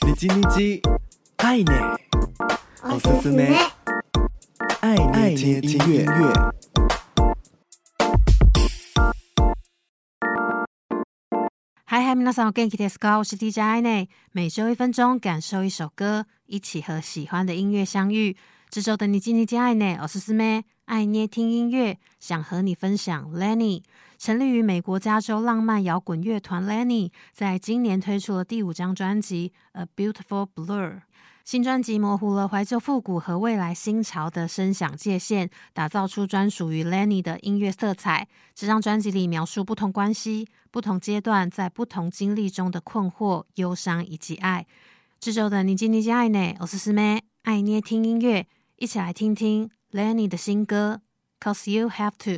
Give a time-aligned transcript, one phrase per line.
[0.00, 0.80] 你叽你叽，
[1.36, 1.98] 爱捏，
[2.82, 3.54] おすすめ，
[4.80, 4.96] 爱
[5.34, 6.32] 捏听音乐。
[11.84, 13.18] 嗨嗨，皆さんお元気ですか？
[13.18, 18.36] 我是 DJ 爱捏，每周一分钟，感受一首歌，一起和喜欢的音乐相遇。
[18.70, 23.82] 这周的你叽你叽，爱捏，おすすめ， 爱捏听音乐，想和你分享 Lenny。
[24.18, 30.90] 成立于美国加州浪漫摇滚乐团 Lenny，在今年推出了第五张专辑《A Beautiful Blur》。
[31.44, 38.26] 新专辑模糊了怀旧复古和未来新潮的声响界限，打造出专属于 Lenny 的音乐色彩。
[38.54, 44.66] 这张专辑里描述不同关系、不同阶段在不同经历中的困惑、忧伤以及爱。
[45.20, 48.46] 这周的你叽你叽爱捏，おすすめ爱捏听音乐，
[48.76, 51.00] 一起来听听 Lenny 的新歌《
[51.44, 52.30] Cause You Have To》。